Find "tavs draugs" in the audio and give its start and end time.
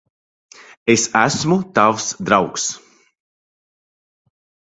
1.75-2.65